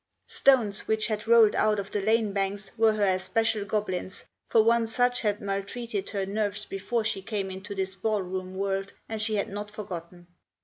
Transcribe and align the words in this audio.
Stones 0.25 0.87
which 0.87 1.05
had 1.05 1.27
rolled 1.27 1.53
out 1.53 1.77
of 1.77 1.91
the 1.91 2.01
lane 2.01 2.33
banks 2.33 2.71
were 2.75 2.93
her 2.93 3.05
especial 3.05 3.65
goblins, 3.65 4.25
for 4.47 4.63
one 4.63 4.87
such 4.87 5.21
had 5.21 5.39
maltreated 5.39 6.09
her 6.09 6.25
nerves 6.25 6.65
before 6.65 7.03
she 7.03 7.21
came 7.21 7.51
into 7.51 7.75
this 7.75 7.93
ball 7.93 8.23
room 8.23 8.55
world, 8.55 8.93
and 9.07 9.21
she 9.21 9.35
had 9.35 9.49
not 9.49 9.69
forgotten. 9.69 10.25